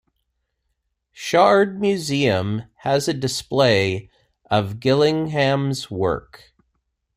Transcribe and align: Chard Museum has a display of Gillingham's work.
Chard 1.13 1.79
Museum 1.79 2.63
has 2.77 3.07
a 3.07 3.13
display 3.13 4.09
of 4.49 4.79
Gillingham's 4.79 5.91
work. 5.91 6.53